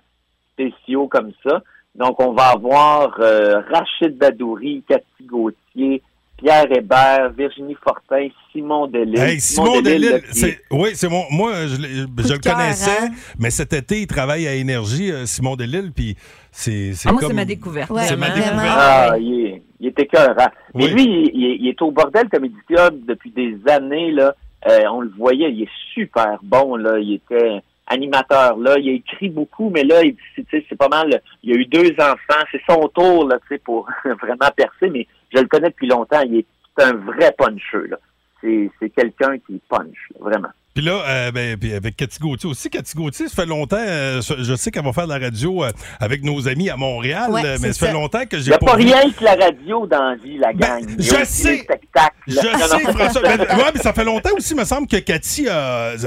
[0.51, 1.61] spéciaux comme ça.
[1.97, 6.01] Donc, on va avoir euh, Rachid Badouri, Cathy Gauthier,
[6.37, 9.19] Pierre Hébert, Virginie Fortin, Simon Delille.
[9.19, 13.09] Hey, Simon Delille, c'est, oui, c'est mon, moi, je, le cœur, connaissais, hein?
[13.39, 16.15] mais cet été, il travaille à Énergie, euh, Simon Delille, puis
[16.51, 17.29] c'est, c'est Ah, moi, comme...
[17.31, 17.89] c'est ma découverte.
[17.89, 18.55] Ouais, C'est ma découverte.
[18.67, 20.49] Ah, il est, il est écœurant.
[20.75, 20.91] Mais Oui.
[20.91, 24.11] lui, il, il est- il est au bordel Comedy Club depuis des années.
[24.11, 24.35] Là.
[24.69, 26.75] Euh, on le voyait, il est super bon.
[26.75, 26.99] Là.
[26.99, 28.57] Il était animateur.
[28.57, 28.77] Là.
[28.77, 30.01] Il a écrit beaucoup, mais là,
[30.51, 31.21] c'est, pas mal.
[31.43, 32.43] Il a eu deux enfants.
[32.51, 36.21] C'est son tour là, tu sais, pour vraiment percer, mais je le connais depuis longtemps.
[36.21, 36.45] Il est
[36.83, 37.87] un vrai puncheux.
[37.87, 37.97] Là.
[38.41, 40.49] C'est, c'est quelqu'un qui punch, vraiment.
[40.77, 42.69] Puis là, euh, ben, puis avec Cathy Gauthier aussi.
[42.69, 45.71] Cathy Gauthier, ça fait longtemps, euh, je sais qu'elle va faire de la radio euh,
[45.99, 48.59] avec nos amis à Montréal, Ouais, mais ça fait longtemps que Il j'ai n'y a
[48.59, 50.85] pas vu- rien que la radio dans la vie, la Ben, gang.
[50.99, 51.65] Il je sais.
[52.27, 52.91] Je sais.
[52.93, 53.21] François.
[53.23, 55.97] mais, ouais, mais ça fait longtemps aussi, me semble, que Cathy, euh,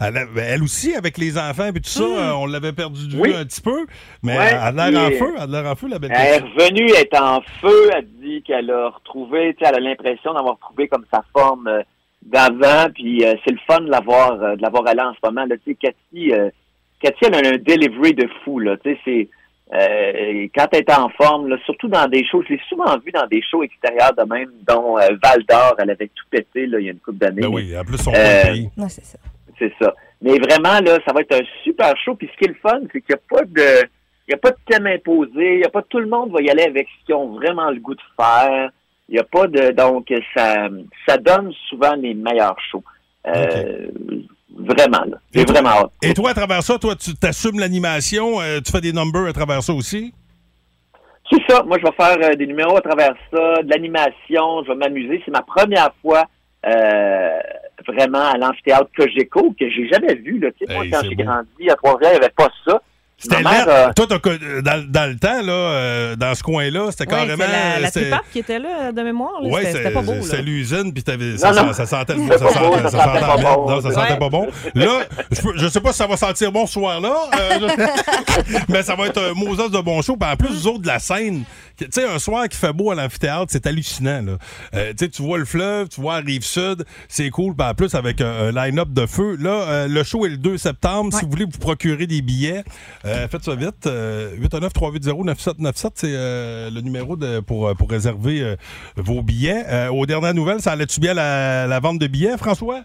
[0.00, 3.08] elle, a- ben, elle aussi, avec les enfants et tout ça, euh, on l'avait perdu
[3.08, 3.34] de vue Oui.
[3.34, 3.84] un petit peu.
[4.22, 6.34] Mais Ouais, elle a l'air en feu, elle a l'air en feu, la belle Elle
[6.34, 7.90] est revenue, elle est en feu.
[7.96, 11.66] Elle dit qu'elle a retrouvé, tu sais, elle a l'impression d'avoir retrouvé comme sa forme
[11.66, 11.82] euh,
[12.22, 12.90] d'avant.
[12.94, 15.44] Puis euh, c'est le fun de l'avoir, euh, de l'avoir allé en ce moment.
[15.46, 16.50] Là, tu sais, Cathy, euh,
[17.00, 18.58] Cathy, elle a un delivery de fou.
[18.58, 19.28] Là, tu sais, c'est
[19.72, 22.42] euh, quand elle est en forme, là, surtout dans des shows.
[22.48, 25.90] Je l'ai souvent vu dans des shows extérieurs de même, dont euh, Val d'Or, elle
[25.90, 27.42] avait tout pété là, il y a une couple d'années.
[27.42, 28.68] Ben oui, en plus, son Euh, pays.
[28.76, 29.18] Ouais, c'est ça.
[29.58, 29.94] C'est ça.
[30.22, 32.14] Mais vraiment, là, ça va être un super show.
[32.14, 33.86] Puis ce qui est le fun, c'est qu'il n'y a pas de.
[34.26, 35.54] Il n'y a pas de thème imposé.
[35.54, 37.70] Il n'y a pas tout le monde va y aller avec ce qu'ils ont vraiment
[37.70, 38.70] le goût de faire.
[39.10, 39.72] Il n'y a pas de.
[39.72, 40.68] Donc, ça,
[41.06, 42.84] ça donne souvent les meilleurs shows.
[43.26, 43.88] Euh,
[44.52, 45.18] Vraiment, là.
[45.32, 45.92] Toi- vraiment hâte.
[46.02, 49.32] Et toi, à travers ça, toi, tu t'assumes l'animation, euh, tu fais des numbers à
[49.32, 50.12] travers ça aussi?
[51.30, 51.62] C'est ça.
[51.62, 54.62] Moi, je vais faire euh, des numéros à travers ça, de l'animation.
[54.64, 55.22] Je vais m'amuser.
[55.24, 56.24] C'est ma première fois
[57.86, 60.38] vraiment à l'amphithéâtre Cogeco que j'ai jamais vu.
[60.38, 60.50] Là.
[60.68, 62.82] Moi, quand j'ai grandi à Trois-Rivières, il n'y avait pas ça.
[63.22, 63.68] C'était là.
[63.68, 64.06] euh, Toi,
[64.62, 67.44] dans, dans le temps, là, euh, dans ce coin-là, c'était Ouais, carrément.
[67.44, 69.40] c'est la, la tripape qui était là de mémoire.
[69.42, 69.48] là.
[69.50, 70.14] Ouais, C'était- pas beau.
[70.14, 70.40] Là.
[70.40, 71.04] l'usine, puis
[71.38, 73.70] ça, ça- sentait le ça pas sentait- beau, ça pas bon.
[73.70, 74.48] Non, ça sentait pas bon.
[74.74, 74.88] Là,
[75.56, 77.68] je sais pas si ça va sentir bon ce soir-là, euh,
[78.68, 80.16] mais ça va être un Moses de bon show.
[80.16, 81.44] Puis en plus, vous autres de la scène,
[81.86, 84.22] tu sais, un soir qui fait beau à l'amphithéâtre, c'est hallucinant.
[84.22, 84.32] Là.
[84.74, 87.54] Euh, tu sais, tu vois le fleuve, tu vois la rive sud, c'est cool.
[87.54, 89.36] Puis en plus, avec un, un line-up de feu.
[89.40, 91.12] Là, euh, le show est le 2 septembre.
[91.12, 92.64] Si vous voulez vous procurer des billets,
[93.04, 93.86] euh, faites ça vite.
[93.86, 98.56] Euh, 819-380-9797, c'est euh, le numéro de, pour, pour réserver euh,
[98.96, 99.64] vos billets.
[99.68, 102.82] Euh, aux dernières nouvelles, ça allait-tu bien la, la vente de billets, François?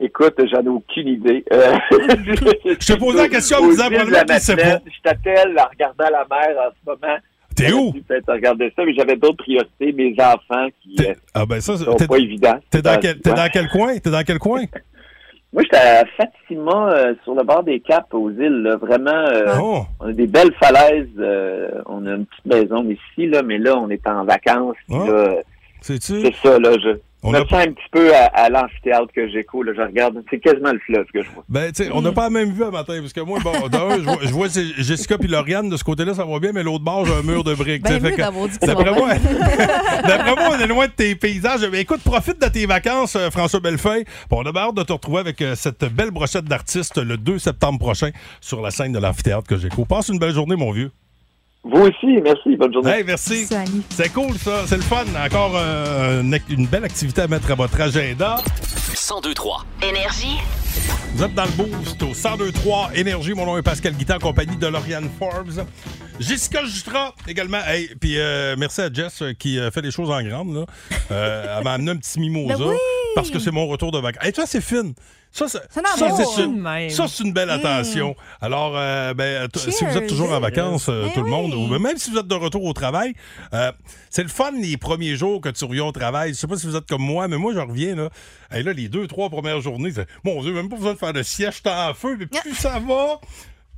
[0.00, 1.44] Écoute, j'en ai aucune idée.
[1.52, 6.56] Euh, Je te posais la question en me disant Je t'appelle en regardant la mer
[6.56, 7.16] en ce moment.
[7.66, 7.92] T'es où?
[7.92, 11.94] Peut-être regarder ça, mais j'avais d'autres priorités, mes enfants qui euh, Ah ben ça, sont
[11.96, 12.58] pas évidents.
[12.70, 13.98] t'es dans, quel, t'es dans quel coin?
[13.98, 14.62] T'es dans quel coin?
[15.52, 18.62] Moi, j'étais à Fatima, euh, sur le bord des Caps, aux îles.
[18.62, 18.76] là.
[18.76, 19.82] Vraiment, euh, Oh!
[19.98, 21.08] on a des belles falaises.
[21.18, 24.76] euh, on a une petite maison ici, là, mais là, on est en vacances.
[24.92, 25.06] Ah.
[25.80, 26.72] c'est ça, là.
[26.82, 29.66] Je On me a- sens un petit peu à, à l'amphithéâtre que j'écoute.
[29.66, 30.22] Là, je regarde.
[30.30, 31.44] C'est quasiment le fleuve que je vois.
[31.48, 33.66] Ben, tu sais, on n'a pas la même vue à matin, parce que moi, bon,
[33.68, 36.62] d'un, je vois, je vois Jessica puis Lauriane, de ce côté-là, ça va bien, mais
[36.62, 37.82] l'autre bord, j'ai un mur de briques.
[37.82, 39.18] Ben mieux que- D'après moi, bien.
[40.06, 41.66] d'après moi, on est loin de tes paysages.
[41.72, 44.04] Mais écoute, profite de tes vacances, euh, François Bellefeuille.
[44.30, 47.16] Bon, on a bien hâte de te retrouver avec euh, cette belle brochette d'artistes le
[47.16, 49.88] 2 septembre prochain sur la scène de l'amphithéâtre que j'écoute.
[49.88, 50.92] Passe une belle journée, mon vieux.
[51.64, 52.56] Vous aussi, merci.
[52.56, 52.90] Bonne journée.
[52.90, 53.46] Hey, merci.
[53.46, 53.82] Salut.
[53.90, 54.64] C'est cool, ça.
[54.66, 55.04] C'est le fun.
[55.24, 58.36] Encore euh, une, une belle activité à mettre à votre agenda.
[58.90, 59.64] 1023.
[59.82, 60.38] Énergie.
[61.14, 63.34] Vous êtes dans le boost au 1023 Énergie.
[63.34, 65.64] Mon nom est Pascal Guitin en compagnie de Lauriane Forbes.
[66.20, 67.60] Jessica Jutra également.
[67.66, 70.54] Hey, puis euh, merci à Jess euh, qui euh, fait les choses en grande.
[70.54, 70.64] Là.
[71.10, 72.56] Euh, elle m'a amené un petit mimosa.
[72.56, 72.76] Ben oui!
[73.14, 74.26] Parce que c'est mon retour de vacances.
[74.26, 74.94] Et tu vois, c'est fine.
[75.46, 75.60] Ça,
[76.90, 78.16] ça, c'est une, belle attention.
[78.40, 81.76] Alors, euh, ben, si vous êtes toujours en vacances, euh, Ben tout le monde, oui.
[81.76, 83.14] ou même si vous êtes de retour au travail,
[83.54, 83.70] euh,
[84.10, 86.30] c'est le fun les premiers jours que tu reviens au travail.
[86.30, 88.08] Je sais pas si vous êtes comme moi, mais moi, je reviens, là.
[88.54, 91.12] Et là, les deux, trois premières journées, c'est- mon Dieu, même pas besoin de faire
[91.12, 93.20] de siège, en feu, mais plus ça va,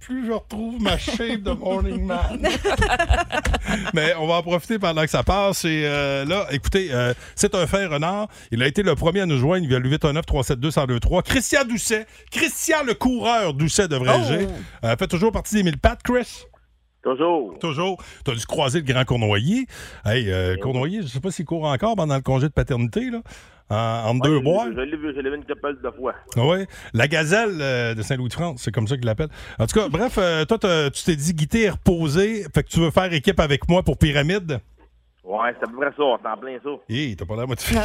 [0.00, 2.40] plus je retrouve ma shape de morning man.
[3.94, 5.64] Mais on va en profiter pendant que ça passe.
[5.64, 8.28] Et euh, là, écoutez, euh, c'est un fin renard.
[8.50, 12.06] Il a été le premier à nous joindre via le 819 372 1023 Christian Doucet.
[12.30, 14.46] Christian, le coureur Doucet, devrais-je.
[14.46, 14.86] Oh.
[14.86, 16.46] Euh, fait toujours partie des 1000 pattes, Chris?
[17.02, 17.58] Toujours.
[17.58, 18.02] Toujours.
[18.24, 19.66] Tu as dû croiser le grand Cournoyer.
[20.04, 23.20] Hey, euh, Cournoyer, je sais pas s'il court encore pendant le congé de paternité, là.
[23.70, 23.76] En,
[24.10, 24.66] entre deux Ouais, bois.
[24.70, 26.14] Je, je l'ai vu, je l'ai vu une couple de fois.
[26.36, 29.28] Oui, la gazelle euh, de Saint-Louis-de-France, c'est comme ça qu'il l'appelle.
[29.58, 30.58] En tout cas, bref, euh, toi,
[30.90, 33.96] tu t'es dit guider et reposer, fait que tu veux faire équipe avec moi pour
[33.96, 34.60] Pyramide?
[35.22, 36.70] Ouais, c'est à peu près ça, c'est en plein ça.
[36.88, 37.78] Hé, t'as pas l'air motivé.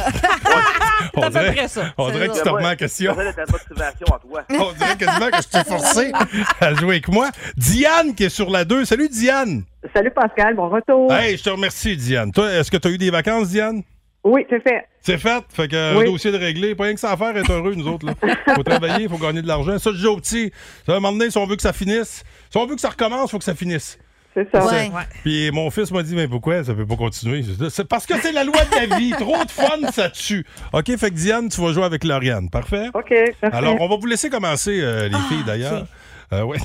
[1.14, 1.82] C'est à peu près ça.
[1.96, 3.14] on dirait que tu te remets en question.
[3.14, 4.42] Motivation à toi.
[4.50, 6.12] On dirait quasiment que je t'ai forcé
[6.60, 7.30] à jouer avec moi.
[7.56, 8.84] Diane qui est sur la 2.
[8.86, 9.62] Salut, Diane.
[9.94, 11.12] Salut Pascal, bon retour.
[11.12, 12.32] Hey, je te remercie, Diane.
[12.32, 13.82] Toi, est-ce que tu as eu des vacances, Diane?
[14.28, 14.84] Oui, c'est fait.
[15.00, 15.44] C'est fait?
[15.50, 16.02] Fait que Oui.
[16.08, 16.74] un dossier de réglé.
[16.74, 18.06] Pas rien que ça à faire, être heureux, nous autres.
[18.06, 18.14] Là.
[18.56, 19.78] Faut travailler, faut gagner de l'argent.
[19.78, 20.50] Ça, je dis aux petits.
[20.84, 22.80] Ça, à un moment donné, si on veut que ça finisse, si on veut que
[22.80, 23.98] ça recommence, faut que ça finisse.
[24.34, 24.66] C'est ça.
[24.66, 24.90] Ouais.
[25.22, 26.62] Puis mon fils m'a dit, mais pourquoi?
[26.64, 27.42] Ça peut pas continuer?
[27.70, 29.12] C'est parce que c'est la loi de la vie.
[29.12, 30.44] Trop de fun, ça tue.
[30.72, 32.50] OK, fait que Diane, tu vas jouer avec Lauriane.
[32.50, 32.88] Parfait?
[32.92, 33.56] OK, parfait.
[33.56, 35.86] Alors, on va vous laisser commencer, euh, les filles, d'ailleurs.
[36.32, 36.58] Euh, ouais.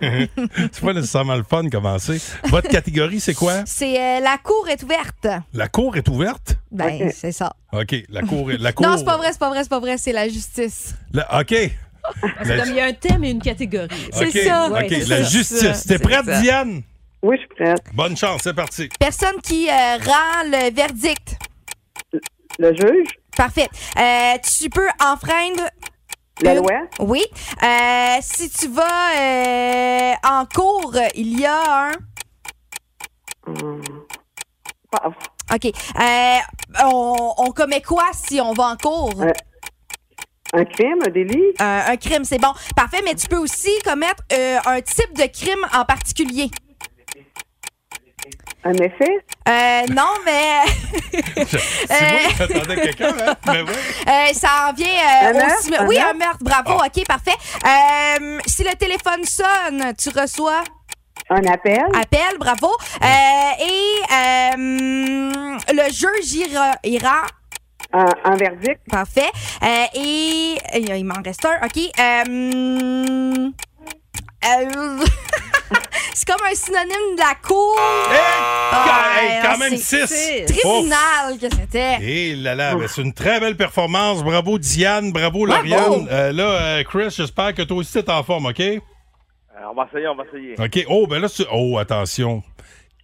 [0.00, 2.20] c'est pas nécessairement le fun commencer.
[2.44, 3.62] Votre catégorie, c'est quoi?
[3.64, 5.26] C'est euh, la cour est ouverte.
[5.54, 6.56] La cour est ouverte?
[6.72, 7.52] Ben, c'est ça.
[7.72, 8.58] OK, la cour est...
[8.58, 8.86] La cour...
[8.86, 10.94] Non, c'est pas vrai, c'est pas vrai, c'est pas vrai, c'est la justice.
[11.12, 11.48] La- OK.
[11.50, 13.88] C'est La- comme il y a un thème et une catégorie.
[14.12, 14.66] C'est ça.
[14.66, 15.22] OK, Ouais, la ça.
[15.24, 15.84] justice.
[15.86, 16.40] T'es prête, ça.
[16.40, 16.82] Diane?
[17.22, 17.82] Oui, je suis prête.
[17.94, 18.88] Bonne chance, c'est parti.
[18.98, 19.72] Personne qui euh,
[20.04, 21.36] rend le verdict.
[22.58, 23.68] Le juge, Parfait.
[23.96, 25.62] Euh, tu peux enfreindre.
[26.42, 27.24] La loi, Oui.
[27.62, 31.92] Euh, si tu vas euh, en cours, il y a un.
[34.90, 35.10] pas-
[35.54, 35.64] OK.
[35.66, 36.38] Euh,
[36.84, 39.12] on, on commet quoi si on va en cours?
[40.54, 42.52] Un crime, un délit, un crime, c'est bon.
[42.74, 44.22] Parfait, mais tu peux aussi commettre
[44.66, 46.50] un type de crime en particulier.
[48.64, 50.62] Un effet, Euh, non, mais
[51.88, 53.34] C'est moi qui attendais quelqu'un, hein?
[53.46, 53.68] Mais ouais.
[54.08, 55.70] euh, ça en vient euh, Un aussi.
[55.86, 56.38] Oui, un meurtre?
[56.42, 56.74] Bravo.
[56.74, 57.36] OK, parfait.
[57.64, 60.62] Euh, si le téléphone sonne, tu reçois?
[61.30, 62.38] Un appel, appel.
[62.38, 62.74] Bravo.
[63.02, 63.06] Euh,
[63.60, 64.56] et euh,
[65.72, 67.22] le juge ira, ira
[67.92, 69.30] un, un verdict, Parfait.
[69.62, 71.58] Euh, et euh, il m'en reste un.
[71.64, 71.90] OK.
[74.44, 75.04] Euh,
[76.14, 77.76] c'est comme un synonyme de la cour.
[78.10, 80.44] Hey, hey, quand même c'est- 6.
[80.60, 81.98] Tribunal que c'était.
[82.02, 84.22] Et là là, ben, c'est une très belle performance.
[84.22, 86.06] Bravo Diane, bravo Lauriane.
[86.10, 88.60] Euh, là, euh, Chris, j'espère que toi aussi t'es en forme, OK?
[88.60, 88.80] Euh,
[89.70, 90.54] on va essayer, on va essayer.
[90.58, 90.86] OK.
[90.88, 92.42] Oh, ben là, c'est- oh, attention.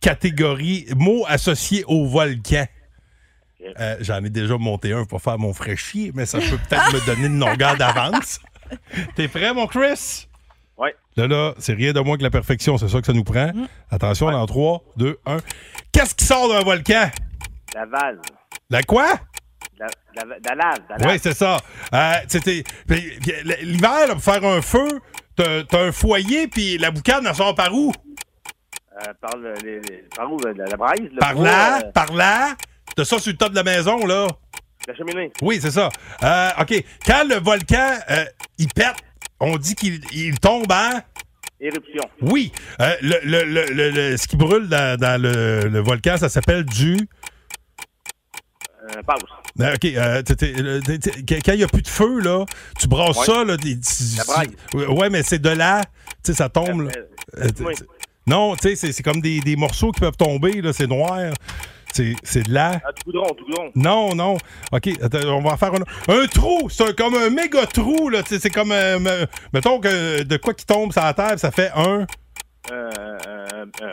[0.00, 2.66] Catégorie, mot associé au volcan.
[3.80, 7.06] Euh, J'en ai déjà monté un pour faire mon fraîchier, mais ça peut peut-être me
[7.06, 8.38] donner une longueur d'avance.
[9.16, 10.26] T'es prêt, mon Chris?
[11.16, 13.52] Là, là, c'est rien de moins que la perfection, c'est ça que ça nous prend.
[13.90, 15.36] Attention, dans 3, 2, 1.
[15.92, 17.08] Qu'est-ce qui sort d'un volcan?
[17.74, 18.18] La vase.
[18.70, 19.06] La quoi?
[19.78, 21.10] La, la, la lave, la lave.
[21.12, 21.58] Oui, c'est ça.
[21.92, 22.12] Euh,
[23.62, 24.88] L'hiver, là, pour faire un feu,
[25.36, 27.92] t'as un foyer, puis la boucane, elle sort par où?
[28.96, 30.38] Euh, par, le, les- les- par où?
[30.38, 31.00] La, la braise?
[31.12, 32.54] Le Par bois, là, euh, par là.
[32.96, 34.26] T'as ça sur le top de la maison, là.
[34.86, 35.32] la cheminée.
[35.42, 35.88] Oui, c'est ça.
[36.22, 36.84] Euh, OK.
[37.04, 38.24] Quand le volcan, euh,
[38.58, 38.94] il pète,
[39.40, 41.00] on dit qu'il il tombe en...
[41.60, 42.02] Éruption.
[42.20, 42.52] Oui.
[42.80, 46.96] Euh, le, le- le- le- ce qui brûle dans, dans le, volcan, ça s'appelle du...
[48.82, 49.24] Euh, pause.
[49.60, 49.84] Euh, OK.
[49.84, 52.44] euh, t'es- t'es- t'es- t'es- quand il n'y a plus de feu, là,
[52.78, 53.24] tu brasses Ouais.
[53.26, 53.56] ça, là.
[54.76, 54.92] La.
[54.92, 55.80] Ouais, mais c'est de là.
[56.22, 56.90] Tu sais, ça tombe, là.
[57.60, 57.74] Oui.
[58.26, 60.72] Non, tu sais, c'est- c'est comme des, des morceaux qui peuvent tomber, là.
[60.72, 61.18] C'est noir.
[61.94, 62.72] C'est c'est de là.
[62.84, 63.70] Ah, goudron, goudron.
[63.76, 64.36] Non, non.
[64.72, 66.68] OK, attends, on va en faire un, un trou.
[66.68, 68.22] C'est comme un méga trou, là.
[68.26, 68.72] C'est comme.
[68.72, 72.04] euh, me- mettons que de quoi qui tombe sur la terre, ça fait un.
[72.72, 73.86] Euh, euh, euh,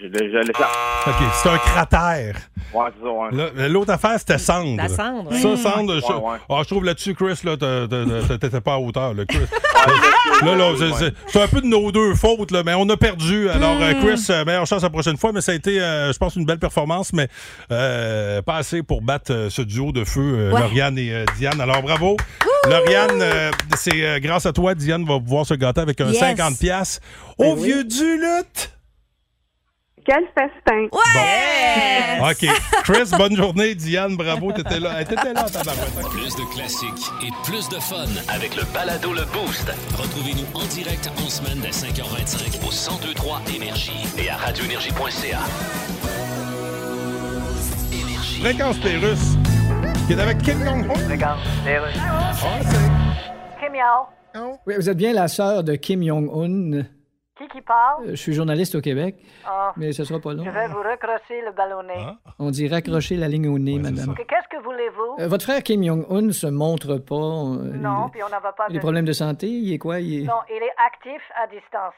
[0.00, 0.70] euh, l'échappe.
[1.08, 2.36] OK, c'est un cratère.
[2.72, 3.50] Ouais, c'est ça, ouais.
[3.56, 4.76] Là, L'autre affaire, c'était cendre.
[4.76, 5.38] La cendre, ouais.
[5.40, 5.98] Ça, cendre.
[6.00, 6.38] je, Ouais, ouais.
[6.48, 9.12] Ah, je trouve là-dessus, Chris, là, t'as- t'as- t'as- t'étais pas à hauteur.
[9.14, 9.40] Là, Chris.
[10.44, 12.96] là, là, c'est- c'est- c'est un peu de nos deux fautes, là, mais on a
[12.96, 13.48] perdu.
[13.50, 16.18] Alors, euh, Chris, euh, meilleure chance la prochaine fois, mais ça a été, euh, je
[16.18, 17.28] pense, une belle performance, mais
[17.72, 20.60] euh, pas assez pour battre euh, ce duo de feu, euh, Ouais.
[20.60, 21.60] Lauriane et euh, Diane.
[21.60, 22.16] Alors, bravo.
[22.68, 26.20] Lauriane, euh, c'est euh, grâce à toi, Diane va pouvoir se gâter avec un Yes.
[26.20, 27.00] 50$ piastres
[27.38, 27.68] au Ben oui.
[27.68, 28.70] vieux du lutte.
[30.04, 30.88] Quel festin!
[30.90, 32.30] Ouais!
[32.30, 32.46] OK.
[32.82, 33.76] Chris, bonne journée.
[33.76, 34.94] Diane, bravo, t'étais là.
[34.98, 35.92] Elle T'étais là, tabarouette.
[36.10, 39.70] Plus de classiques et plus de fun avec le balado Le Boost.
[39.96, 45.38] Retrouvez-nous en direct en semaine dès 5h25 au 1023 Énergie et à radioénergie.ca.
[48.40, 49.36] Fréquence Pérusse,
[50.08, 50.94] qui est avec Kim Jong-un.
[51.06, 51.96] Fréquence Pérusse.
[52.00, 53.64] Ah, c'est...
[53.64, 54.56] Kim Yao.
[54.66, 56.82] Oui, vous êtes bien la sœur de Kim Jong-un.
[57.42, 58.04] Qui qui parle?
[58.04, 60.44] Euh, Je suis journaliste au Québec, Ah, mais ce sera pas long.
[60.44, 62.06] je vais vous recrosser le ballonnet.
[62.38, 64.14] On dit raccrocher la ligne au nez, madame.
[64.14, 65.16] Qu'est-ce que voulez-vous?
[65.22, 67.14] Euh, votre frère Kim Jong-un se montre pas.
[67.14, 68.78] euh, non, puis on n'en va pas des de...
[68.78, 69.98] problèmes de santé, il est quoi?
[70.00, 70.26] Il est...
[70.26, 71.94] Non, il est actif à distance.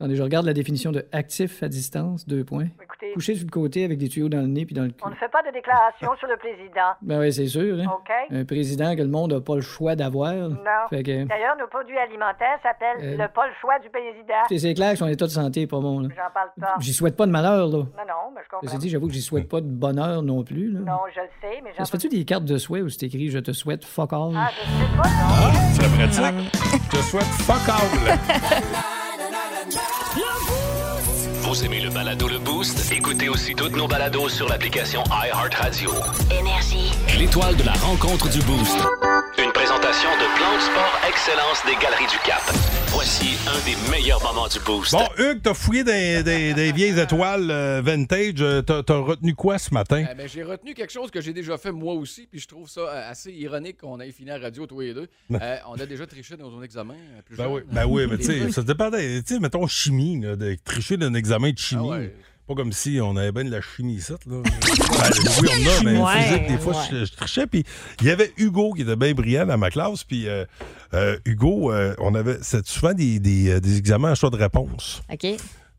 [0.00, 2.68] Attendez, je regarde la définition de actif à distance, deux points.
[2.82, 5.02] Écoutez, Couché sur le côté avec des tuyaux dans le nez puis dans le cul.
[5.04, 6.92] on ne fait pas de déclaration sur le président.
[7.02, 7.78] Ben oui, c'est sûr.
[7.78, 7.84] Hein?
[7.86, 8.10] OK?
[8.30, 10.32] Un président que le monde n'a pas le choix d'avoir.
[10.32, 10.56] Non.
[10.88, 11.24] Fait que...
[11.24, 14.40] D'ailleurs, nos produits alimentaires s'appellent Euh, le pas le choix du président.
[14.48, 16.00] C'est- C'est clair que son état de santé est pas bon.
[16.00, 16.08] Là.
[16.16, 16.76] J'en parle pas.
[16.80, 17.78] J'y souhaite pas de malheur, là.
[17.78, 18.66] Non, non, mais je comprends.
[18.68, 20.70] Ceci dit, j'avoue que j'y souhaite pas de bonheur non plus.
[20.70, 20.80] Là.
[20.80, 23.04] Non, je le sais, mais j'en Ça se fait-tu des cartes de souhait où c'est
[23.06, 25.52] écrit «Je te souhaite fuck all Ah, je sais pas, non.
[25.74, 26.80] C'est pratique.
[26.84, 28.80] Je te souhaite fuck all.
[31.50, 32.92] Vous aimez le balado Le Boost?
[32.92, 35.90] Écoutez aussi toutes nos balados sur l'application iHeartRadio.
[36.30, 36.92] Énergie.
[37.18, 38.76] L'étoile de la rencontre du Boost.
[39.36, 42.40] Une présentation de Plan de Sport Excellence des Galeries du Cap.
[42.92, 44.92] Voici un des meilleurs moments du Boost.
[44.92, 48.34] Bon, Hugues, t'as fouillé des, des- des vieilles étoiles euh, vintage.
[48.40, 50.04] Euh, T'as t'as retenu quoi ce matin?
[50.10, 52.68] Eh ben, j'ai retenu quelque chose que j'ai déjà fait moi aussi, puis je trouve
[52.68, 55.08] ça euh, assez ironique qu'on ait fini à la radio tous les deux.
[55.40, 57.52] Euh, on a déjà triché dans un examen plus Ben jeune.
[57.54, 59.22] oui, ben oui, mais tu sais, ça dépendait.
[59.22, 61.82] Tu sais, mettons chimie, là, de tricher d'un examen de chimie.
[61.84, 62.14] Ah ouais.
[62.46, 64.12] Pas comme si on avait bien de la chimie ici.
[64.12, 64.16] Là.
[64.42, 65.10] Ben,
[65.42, 66.84] oui, on a, mais Ouais, physique, des fois, ouais.
[66.90, 67.46] je, je trichais.
[67.46, 67.64] Puis
[68.00, 70.02] il y avait Hugo qui était bien brillant dans ma classe.
[70.04, 70.44] Puis euh,
[70.94, 75.02] euh, Hugo, euh, on avait c'était souvent des, des, des examens à choix de réponse.
[75.12, 75.26] OK.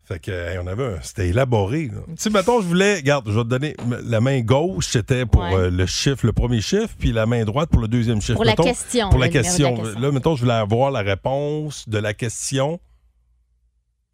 [0.05, 1.87] Fait que, hey, on avait un- C'était élaboré.
[1.87, 2.01] là.
[2.07, 2.95] Tu sais, mettons, je voulais.
[2.95, 3.75] Regarde, je vais te donner.
[4.05, 5.53] La main gauche, c'était pour Ouais.
[5.53, 8.35] euh, le chiffre, le premier chiffre, puis la main droite pour le deuxième chiffre.
[8.35, 9.75] Pour la question, Pour la de la question.
[9.77, 9.99] question.
[9.99, 12.79] Là, mettons, je voulais avoir la réponse de la question.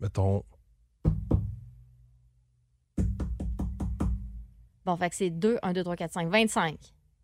[0.02, 0.44] Mettons.
[4.86, 6.78] Bon, fait que c'est 2, 1, 2, 3, 4, 5, 25.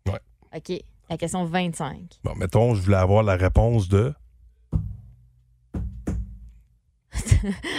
[0.06, 0.20] Ouais.
[0.54, 0.84] OK.
[1.08, 2.20] La question 25.
[2.22, 4.14] Bon, mettons, je voulais avoir la réponse de?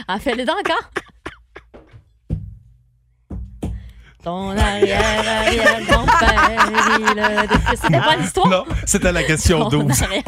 [0.07, 0.89] En fait, le encore.
[4.25, 6.71] Ton arrière-arrière-grand-père,
[7.75, 8.47] C'était pas l'histoire?
[8.49, 10.01] Non, c'était la question Ton 12.
[10.01, 10.23] arrière-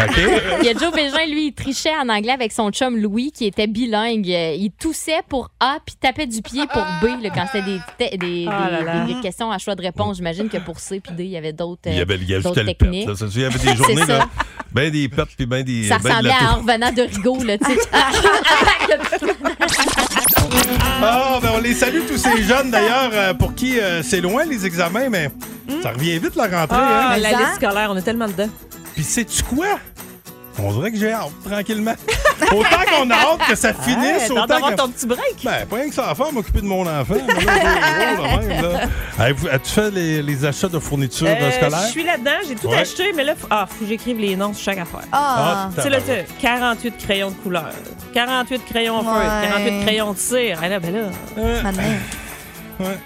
[0.00, 0.16] OK?
[0.62, 3.44] Il y a Joe Bégin, lui, il trichait en anglais avec son chum Louis, qui
[3.44, 4.26] était bilingue.
[4.26, 7.78] Il toussait pour A, puis tapait du pied pour B, là, quand c'était des,
[8.16, 10.16] des, Ah des- questions à choix de réponse.
[10.16, 12.34] J'imagine que pour C puis D, il y avait d'autres Il y avait, il y
[12.34, 13.06] avait techniques.
[13.34, 14.26] Il y avait des journées, là,
[14.72, 15.88] ben des pètes, puis ben des.
[15.88, 17.76] Ça ben ressemblait la à en revenant de Rigaud, là, tu sais.
[21.04, 24.44] Ah, ben on les salue tous ces jeunes d'ailleurs euh, pour qui euh, c'est loin
[24.44, 25.30] les examens, mais
[25.82, 26.78] ça revient vite la rentrée.
[26.78, 27.18] Ah, hein?
[27.18, 28.48] la liste scolaire, on est tellement dedans.
[28.94, 29.78] Puis sais-tu quoi?
[30.58, 31.94] On dirait que j'ai hâte, tranquillement.
[32.52, 34.74] autant qu'on a hâte que ça finisse, hâte autant que...
[34.74, 35.36] ton petit break.
[35.44, 37.14] Ben, pas rien que ça à faire, m'occuper de mon enfant.
[39.18, 41.82] c'est As-tu fait les, les achats de fournitures euh, Euh, scolaires?
[41.86, 42.78] Je suis là-dedans, j'ai tout Ouais.
[42.78, 45.04] acheté, mais là, faut, ah, faut que j'écrive les noms sur chaque affaire.
[45.12, 45.70] Ah.
[45.74, 46.28] tu sais, là, tabarouette.
[46.28, 47.70] tu 48 crayons de couleur,
[48.14, 49.04] 48 crayons Ouais.
[49.04, 50.58] feutre, 48 crayons de cire.
[50.62, 51.72] Ah, là, ben là.
[52.80, 52.98] Ouais.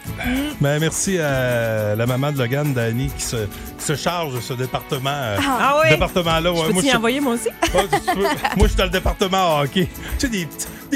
[0.60, 4.54] Ben, merci à la maman de Logan, Dani, qui se, qui se charge de ce
[4.54, 5.10] département.
[5.10, 5.90] euh, Ah ouais?
[5.90, 6.40] département-là.
[6.54, 6.66] Je ouais.
[6.68, 7.48] peux Moi, t'y je- envoyer, moi aussi?
[7.74, 8.18] Ouais, tu.
[8.20, 8.28] Moi,
[8.62, 9.88] je suis dans le département hockey.
[10.18, 10.46] Tu sais, des,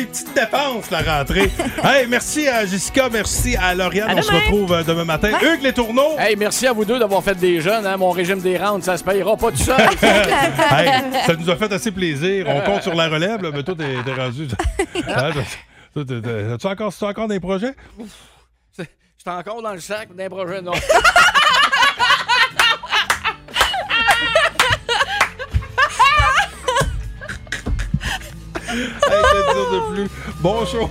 [0.07, 1.51] petites dépenses, la rentrée.
[1.85, 4.11] hey, merci à Jessica, merci à Lauriane.
[4.11, 5.31] À On se retrouve euh, demain matin.
[5.43, 6.17] Hugues Les Tourneaux.
[6.19, 7.87] Hey, merci à vous deux d'avoir fait des jeunes.
[7.87, 7.97] hein.
[7.97, 9.77] Mon régime des rentes, ça se payera pas tout seul.
[10.01, 10.89] Hey,
[11.27, 12.47] ça nous a fait assez plaisir.
[12.49, 14.49] On compte sur la relève, là, mais toi, t'es t'es rendu.
[15.09, 15.31] Hein,
[15.93, 17.75] toi, t'es- t'es- As-tu encore, as-tu encore des projets?
[19.21, 20.73] J'étais encore dans le sac d'un projet, non.
[28.73, 30.09] Hey, que dire de plus?
[30.41, 30.89] Bon show.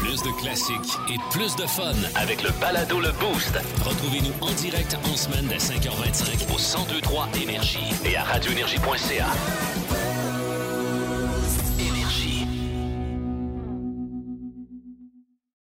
[0.00, 3.56] Plus de classiques et plus de fun avec le balado Le Boost.
[3.84, 9.26] Retrouvez-nous en direct en semaine dès 5h25 au 1023 Énergie et à radioénergie.ca.